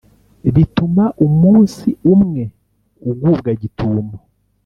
bituma 0.55 1.03
umunsi 1.25 1.87
umwe 2.13 2.43
ugubwa 3.09 3.49
gitumo 3.61 4.15